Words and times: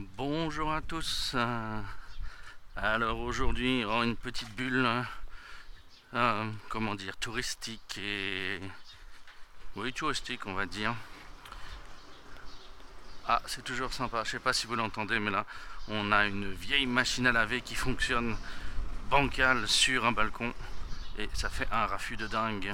Bonjour 0.00 0.72
à 0.72 0.80
tous. 0.80 1.34
Alors 2.76 3.18
aujourd'hui, 3.18 3.82
on 3.84 4.04
une 4.04 4.14
petite 4.14 4.54
bulle, 4.54 4.88
euh, 6.14 6.50
comment 6.68 6.94
dire, 6.94 7.16
touristique 7.16 7.98
et 7.98 8.60
oui 9.74 9.92
touristique, 9.92 10.46
on 10.46 10.54
va 10.54 10.66
dire. 10.66 10.94
Ah, 13.26 13.42
c'est 13.46 13.64
toujours 13.64 13.92
sympa. 13.92 14.22
Je 14.22 14.30
sais 14.30 14.38
pas 14.38 14.52
si 14.52 14.68
vous 14.68 14.76
l'entendez, 14.76 15.18
mais 15.18 15.32
là, 15.32 15.44
on 15.88 16.12
a 16.12 16.26
une 16.26 16.52
vieille 16.52 16.86
machine 16.86 17.26
à 17.26 17.32
laver 17.32 17.60
qui 17.60 17.74
fonctionne 17.74 18.36
bancale 19.10 19.66
sur 19.66 20.06
un 20.06 20.12
balcon 20.12 20.54
et 21.18 21.28
ça 21.34 21.50
fait 21.50 21.66
un 21.72 21.86
raffut 21.86 22.16
de 22.16 22.28
dingue. 22.28 22.72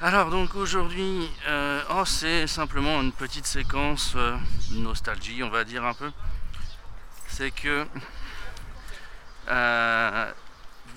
Alors 0.00 0.30
donc 0.30 0.56
aujourd'hui, 0.56 1.30
euh, 1.46 1.80
oh, 1.90 2.04
c'est 2.04 2.48
simplement 2.48 3.00
une 3.00 3.12
petite 3.12 3.46
séquence 3.46 4.14
euh, 4.16 4.36
nostalgie, 4.72 5.44
on 5.44 5.48
va 5.48 5.62
dire 5.62 5.84
un 5.84 5.94
peu. 5.94 6.10
C'est 7.28 7.52
que 7.52 7.86
euh, 9.48 10.32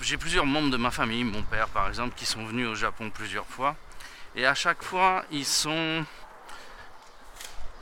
j'ai 0.01 0.17
plusieurs 0.17 0.47
membres 0.47 0.71
de 0.71 0.77
ma 0.77 0.89
famille, 0.89 1.23
mon 1.23 1.43
père 1.43 1.67
par 1.67 1.87
exemple, 1.87 2.15
qui 2.15 2.25
sont 2.25 2.45
venus 2.45 2.67
au 2.67 2.75
Japon 2.75 3.11
plusieurs 3.11 3.45
fois. 3.45 3.75
Et 4.35 4.47
à 4.47 4.55
chaque 4.55 4.84
fois, 4.84 5.23
ils 5.29 5.45
sont 5.45 6.03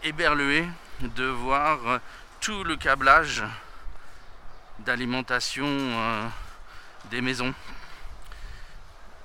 éberlués 0.03 0.67
de 0.99 1.25
voir 1.25 2.02
tout 2.41 2.66
le 2.66 2.75
câblage 2.75 3.43
d'alimentation 4.80 5.66
des 7.09 7.21
maisons 7.21 7.53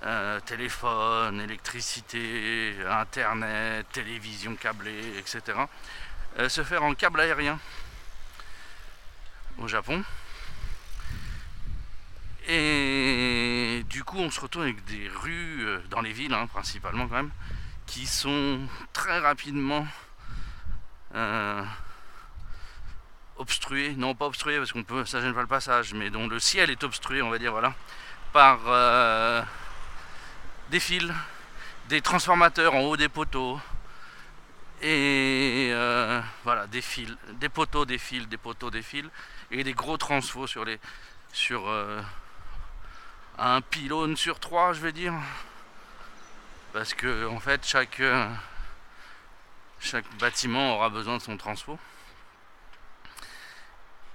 euh, 0.05 0.39
téléphone, 0.41 1.41
électricité, 1.41 2.77
internet, 2.89 3.85
télévision 3.91 4.55
câblée, 4.55 5.19
etc. 5.19 5.59
Euh, 6.39 6.49
se 6.49 6.63
faire 6.63 6.85
en 6.85 6.95
câble 6.95 7.21
aérien 7.21 7.59
au 9.59 9.67
Japon. 9.67 10.05
Et 12.47 13.85
du 13.91 14.05
coup, 14.05 14.19
on 14.19 14.31
se 14.31 14.41
retrouve 14.41 14.63
avec 14.63 14.85
des 14.85 15.09
rues 15.09 15.67
euh, 15.67 15.81
dans 15.91 16.01
les 16.01 16.13
villes, 16.13 16.33
hein, 16.33 16.47
principalement 16.47 17.09
quand 17.09 17.17
même, 17.17 17.33
qui 17.87 18.07
sont 18.07 18.61
très 18.93 19.19
rapidement 19.19 19.85
obstruées. 23.37 23.95
Non, 23.97 24.15
pas 24.15 24.27
obstruées 24.27 24.59
parce 24.59 24.71
qu'on 24.71 24.85
peut, 24.85 25.05
ça 25.07 25.21
gêne 25.21 25.35
pas 25.35 25.41
le 25.41 25.49
passage, 25.49 25.93
mais 25.93 26.11
dont 26.11 26.29
le 26.29 26.39
ciel 26.39 26.71
est 26.71 26.85
obstrué, 26.85 27.21
on 27.21 27.31
va 27.31 27.39
dire, 27.39 27.51
voilà, 27.51 27.75
par 28.33 28.61
des 30.71 30.81
fils, 30.81 31.11
des 31.89 32.01
transformateurs 32.03 32.75
en 32.75 32.81
haut 32.81 32.97
des 32.97 33.09
poteaux, 33.09 33.61
et 34.81 35.71
euh, 35.73 36.21
voilà, 36.45 36.67
des 36.67 36.83
fils, 36.83 37.17
des 37.33 37.49
poteaux, 37.49 37.85
des 37.85 37.99
fils, 37.99 38.29
des 38.29 38.37
poteaux, 38.37 38.71
des 38.71 38.83
fils, 38.83 39.07
et 39.51 39.65
des 39.65 39.75
gros 39.75 39.97
transfos 39.97 40.47
sur 40.47 40.65
les, 40.65 40.79
sur 41.33 41.69
euh, 41.69 42.01
un 43.39 43.61
pylône 43.61 44.17
sur 44.17 44.39
trois, 44.39 44.73
je 44.73 44.81
vais 44.81 44.93
dire, 44.93 45.15
parce 46.73 46.95
que 46.95 47.27
en 47.27 47.41
fait 47.41 47.67
chaque 47.67 48.01
euh, 48.01 48.29
bâtiment 50.21 50.77
aura 50.77 50.91
besoin 50.91 51.17
de 51.17 51.23
son 51.23 51.37
transfo. 51.37 51.79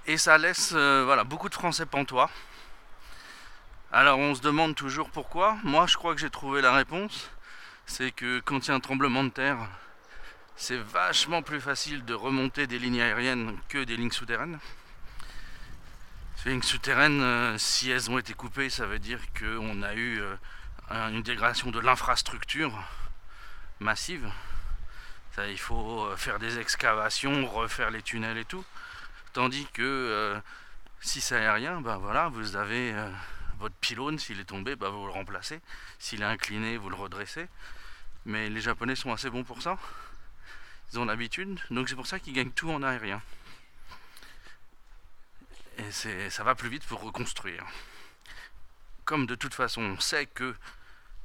Et 0.06 0.18
ça 0.18 0.38
laisse 0.38 0.72
voilà, 0.72 1.24
beaucoup 1.24 1.48
de 1.48 1.54
Français 1.54 1.86
pantois. 1.86 2.30
Alors 3.96 4.18
on 4.18 4.34
se 4.34 4.40
demande 4.40 4.74
toujours 4.74 5.08
pourquoi. 5.08 5.56
Moi 5.62 5.86
je 5.86 5.96
crois 5.96 6.16
que 6.16 6.20
j'ai 6.20 6.28
trouvé 6.28 6.60
la 6.60 6.72
réponse. 6.72 7.30
C'est 7.86 8.10
que 8.10 8.40
quand 8.40 8.66
il 8.66 8.68
y 8.68 8.70
a 8.72 8.74
un 8.74 8.80
tremblement 8.80 9.22
de 9.22 9.28
terre, 9.28 9.68
c'est 10.56 10.78
vachement 10.78 11.42
plus 11.42 11.60
facile 11.60 12.04
de 12.04 12.12
remonter 12.12 12.66
des 12.66 12.80
lignes 12.80 13.00
aériennes 13.00 13.56
que 13.68 13.84
des 13.84 13.96
lignes 13.96 14.10
souterraines. 14.10 14.58
Ces 16.34 16.48
lignes 16.48 16.62
souterraines, 16.62 17.22
euh, 17.22 17.56
si 17.56 17.88
elles 17.88 18.10
ont 18.10 18.18
été 18.18 18.34
coupées, 18.34 18.68
ça 18.68 18.84
veut 18.84 18.98
dire 18.98 19.20
qu'on 19.38 19.80
a 19.84 19.94
eu 19.94 20.20
euh, 20.20 20.36
une 21.10 21.22
dégradation 21.22 21.70
de 21.70 21.78
l'infrastructure 21.78 22.76
massive. 23.78 24.28
Il 25.38 25.60
faut 25.60 26.06
euh, 26.06 26.16
faire 26.16 26.40
des 26.40 26.58
excavations, 26.58 27.46
refaire 27.46 27.92
les 27.92 28.02
tunnels 28.02 28.38
et 28.38 28.44
tout. 28.44 28.64
Tandis 29.34 29.68
que 29.72 30.42
si 31.00 31.20
c'est 31.20 31.36
aérien, 31.36 31.80
ben 31.80 31.98
voilà, 31.98 32.26
vous 32.28 32.56
avez 32.56 32.92
votre 33.64 33.76
pylône, 33.76 34.18
s'il 34.18 34.38
est 34.40 34.44
tombé, 34.44 34.76
bah, 34.76 34.90
vous 34.90 35.06
le 35.06 35.12
remplacez. 35.12 35.58
S'il 35.98 36.20
est 36.20 36.26
incliné, 36.26 36.76
vous 36.76 36.90
le 36.90 36.96
redressez. 36.96 37.48
Mais 38.26 38.50
les 38.50 38.60
Japonais 38.60 38.94
sont 38.94 39.10
assez 39.10 39.30
bons 39.30 39.42
pour 39.42 39.62
ça. 39.62 39.78
Ils 40.92 40.98
ont 40.98 41.06
l'habitude. 41.06 41.58
Donc 41.70 41.88
c'est 41.88 41.94
pour 41.94 42.06
ça 42.06 42.18
qu'ils 42.18 42.34
gagnent 42.34 42.50
tout 42.50 42.70
en 42.70 42.82
aérien. 42.82 43.22
Et 45.78 45.90
ça 46.28 46.44
va 46.44 46.54
plus 46.54 46.68
vite 46.68 46.84
pour 46.84 47.00
reconstruire. 47.00 47.64
Comme 49.06 49.24
de 49.24 49.34
toute 49.34 49.54
façon, 49.54 49.80
on 49.80 49.98
sait 49.98 50.26
que 50.26 50.54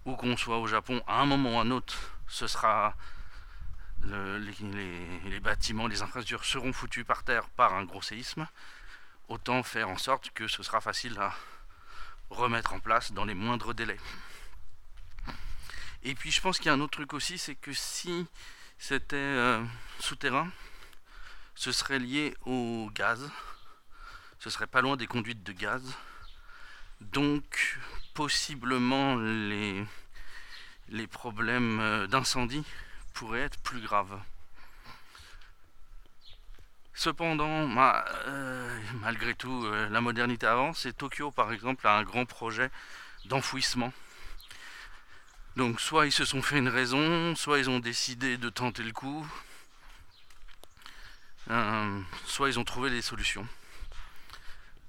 où 0.05 0.16
qu'on 0.16 0.38
soit 0.38 0.59
au 0.59 0.67
Japon, 0.67 1.03
à 1.07 1.19
un 1.19 1.25
moment 1.25 1.55
ou 1.55 1.59
à 1.59 1.63
un 1.63 1.72
autre, 1.72 2.13
ce 2.29 2.47
sera 2.47 2.95
les, 4.05 4.39
les, 5.25 5.39
bâtiments, 5.41 5.88
les 5.88 6.01
infrastructures 6.01 6.45
seront 6.45 6.72
foutus 6.72 7.05
par 7.05 7.23
terre 7.23 7.49
par 7.49 7.73
un 7.73 7.83
gros 7.83 8.01
séisme. 8.01 8.47
Autant 9.28 9.61
faire 9.61 9.89
en 9.89 9.97
sorte 9.97 10.31
que 10.31 10.47
ce 10.47 10.63
sera 10.63 10.79
facile 10.79 11.19
à, 11.19 11.33
remettre 12.29 12.73
en 12.73 12.79
place 12.79 13.12
dans 13.12 13.25
les 13.25 13.34
moindres 13.34 13.73
délais. 13.73 14.00
Et 16.03 16.16
puis 16.16 16.31
je 16.31 16.41
pense 16.41 16.57
qu'il 16.57 16.67
y 16.67 16.69
a 16.69 16.73
un 16.73 16.79
autre 16.79 16.94
truc 16.94 17.13
aussi, 17.13 17.38
c'est 17.38 17.56
que 17.56 17.73
si 17.73 18.25
c'était 18.78 19.16
euh, 19.17 19.63
souterrain, 20.00 20.50
ce 21.56 21.72
serait 21.72 22.00
lié 22.00 22.35
au 22.45 22.90
gaz. 22.94 23.29
Ce 24.40 24.50
serait 24.50 24.67
pas 24.67 24.81
loin 24.81 24.95
des 24.95 25.07
conduites 25.07 25.44
de 25.44 25.51
gaz. 25.51 25.84
Donc 27.01 27.78
possiblement 28.13 29.16
les, 29.16 29.85
les 30.88 31.07
problèmes 31.07 31.79
euh, 31.79 32.07
d'incendie 32.07 32.63
pourraient 33.13 33.41
être 33.41 33.59
plus 33.59 33.81
graves. 33.81 34.19
Cependant, 36.94 37.69
euh, 38.28 38.69
malgré 39.01 39.35
tout, 39.35 39.66
euh, 39.66 39.89
la 39.89 40.01
modernité 40.01 40.45
avance 40.45 40.85
et 40.85 40.94
Tokyo, 40.94 41.31
par 41.31 41.51
exemple, 41.51 41.85
a 41.88 41.97
un 41.97 42.03
grand 42.03 42.25
projet 42.25 42.69
d'enfouissement. 43.25 43.94
Donc 45.55 45.81
soit 45.81 46.05
ils 46.05 46.11
se 46.11 46.25
sont 46.25 46.41
fait 46.41 46.57
une 46.57 46.69
raison, 46.69 47.35
soit 47.35 47.59
ils 47.59 47.69
ont 47.69 47.79
décidé 47.79 48.38
de 48.38 48.49
tenter 48.49 48.83
le 48.83 48.91
coup, 48.91 49.28
euh, 51.49 52.01
soit 52.25 52.49
ils 52.49 52.59
ont 52.59 52.63
trouvé 52.63 52.89
des 52.89 53.01
solutions. 53.01 53.47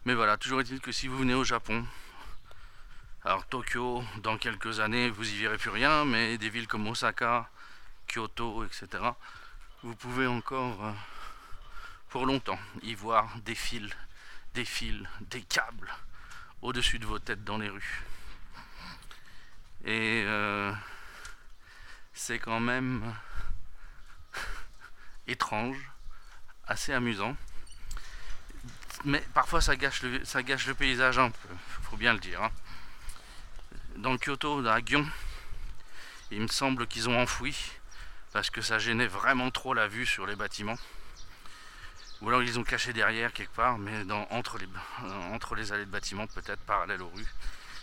Mais 0.05 0.15
voilà, 0.15 0.37
toujours 0.37 0.61
est-il 0.61 0.81
que 0.81 0.93
si 0.93 1.09
vous 1.09 1.19
venez 1.19 1.35
au 1.35 1.45
Japon, 1.45 1.85
alors 3.25 3.47
Tokyo, 3.47 4.05
dans 4.23 4.39
quelques 4.39 4.81
années, 4.81 5.11
vous 5.11 5.29
y 5.29 5.39
verrez 5.39 5.59
plus 5.59 5.71
rien, 5.71 6.05
mais 6.05 6.39
des 6.39 6.49
villes 6.49 6.69
comme 6.69 6.87
Osaka, 6.87 7.51
Kyoto, 8.07 8.65
etc., 8.65 8.89
vous 9.83 9.95
pouvez 9.95 10.27
encore 10.27 10.95
pour 12.11 12.27
longtemps 12.27 12.59
y 12.83 12.95
voir 12.95 13.35
des 13.45 13.55
fils, 13.55 13.91
des 14.55 14.65
fils, 14.65 15.07
des 15.21 15.43
câbles 15.43 15.93
au-dessus 16.61 16.99
de 16.99 17.07
vos 17.07 17.19
têtes 17.19 17.45
dans 17.45 17.57
les 17.57 17.69
rues. 17.69 18.03
Et 19.85 20.25
euh, 20.27 20.73
c'est 22.13 22.39
quand 22.39 22.61
même 22.61 23.15
étrange, 25.27 25.79
assez 26.67 26.93
amusant. 26.93 27.37
Mais 29.05 29.21
parfois 29.33 29.61
ça 29.61 29.77
gâche 29.77 30.03
le, 30.03 30.75
paysage 30.75 31.19
un 31.19 31.31
peu, 31.31 31.49
faut 31.83 31.97
bien 31.97 32.13
le 32.13 32.19
dire. 32.19 32.43
Hein. 32.43 32.51
Dans 33.97 34.13
le 34.13 34.19
Kyoto, 34.19 34.67
à 34.67 34.81
Gion, 34.85 35.07
il 36.31 36.41
me 36.41 36.49
semble 36.49 36.87
qu'ils 36.87 37.09
ont 37.09 37.19
enfoui 37.19 37.57
parce 38.33 38.51
que 38.51 38.61
ça 38.61 38.79
gênait 38.79 39.07
vraiment 39.07 39.51
trop 39.51 39.75
la 39.75 39.89
vue 39.89 40.07
sur 40.07 40.27
les 40.27 40.37
bâtiments. 40.37 40.79
Ou 42.23 42.29
alors 42.29 42.43
ils 42.43 42.59
ont 42.59 42.65
cachés 42.65 42.93
derrière 42.93 43.33
quelque 43.33 43.55
part, 43.55 43.79
mais 43.79 44.05
entre, 44.31 44.59
les, 44.59 44.67
euh, 44.67 45.23
entre 45.35 45.55
les 45.55 45.73
allées 45.73 45.87
de 45.87 45.91
bâtiments, 45.91 46.27
peut-être 46.27 46.61
parallèles 46.61 47.03
aux 47.03 47.09
rues. 47.09 47.35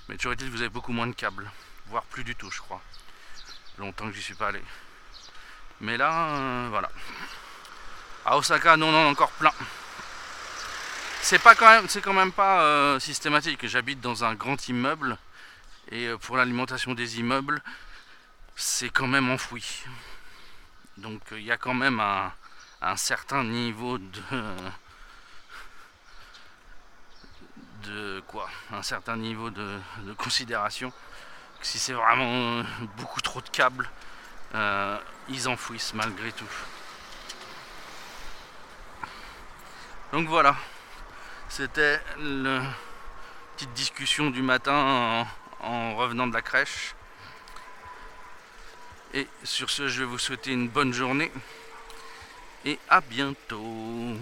Mais 0.10 0.18
toujours 0.18 0.34
est-il 0.34 0.48
que 0.48 0.52
vous 0.52 0.62
avez 0.62 0.70
beaucoup 0.70 0.92
moins 0.92 1.08
de 1.08 1.14
câbles, 1.14 1.50
voire 1.88 2.04
plus 2.04 2.24
du 2.24 2.36
tout, 2.36 2.52
je 2.52 2.60
crois. 2.60 2.82
Longtemps 3.78 4.08
que 4.08 4.14
j'y 4.14 4.22
suis 4.22 4.36
pas 4.36 4.50
allé. 4.50 4.62
Mais 5.82 5.98
là, 5.98 6.36
euh, 6.36 6.68
voilà. 6.70 6.90
À 8.26 8.38
Osaka, 8.38 8.78
non, 8.78 8.92
non, 8.92 9.10
encore 9.10 9.32
plein. 9.32 9.54
C'est 11.22 11.40
pas 11.40 11.56
quand 11.56 11.70
même, 11.70 11.90
c'est 11.90 12.02
quand 12.02 12.14
même 12.14 12.32
pas 12.32 12.62
euh, 12.62 13.00
systématique. 13.00 13.68
J'habite 13.68 14.00
dans 14.02 14.24
un 14.24 14.36
grand 14.36 14.68
immeuble 14.70 15.18
et 15.92 16.10
pour 16.22 16.38
l'alimentation 16.38 16.94
des 16.94 17.20
immeubles, 17.20 17.62
c'est 18.56 18.90
quand 18.90 19.08
même 19.08 19.30
enfoui. 19.30 19.84
Donc 20.98 21.22
il 21.32 21.44
y 21.44 21.52
a 21.52 21.58
quand 21.58 21.74
même 21.74 22.00
un, 22.00 22.32
un 22.82 22.96
certain 22.96 23.44
niveau 23.44 23.98
de 23.98 24.22
de 27.84 28.22
quoi 28.28 28.50
un 28.72 28.84
certain 28.84 29.18
niveau 29.18 29.50
de, 29.50 29.80
considération. 30.18 30.92
Si 31.62 31.80
c'est 31.80 31.94
vraiment 31.94 32.64
beaucoup 32.98 33.22
trop 33.22 33.42
de 33.42 33.50
câbles 33.50 33.90
euh, 34.56 34.98
ils 35.30 35.50
enfouissent 35.50 35.94
malgré 35.94 36.32
tout. 36.32 36.48
Donc 40.14 40.28
voilà, 40.30 40.56
c'était 41.50 42.02
la 42.20 42.62
petite 43.56 43.74
discussion 43.74 44.30
du 44.30 44.42
matin 44.42 45.28
en, 45.62 45.68
en 45.68 45.96
revenant 45.96 46.28
de 46.28 46.34
la 46.34 46.42
crèche. 46.42 46.96
Et 49.14 49.28
sur 49.44 49.70
ce, 49.70 49.88
je 49.88 50.00
vais 50.00 50.06
vous 50.06 50.20
souhaiter 50.20 50.52
une 50.52 50.70
bonne 50.70 50.94
journée 50.94 51.32
et 52.66 52.78
à 52.90 53.02
bientôt. 53.02 54.16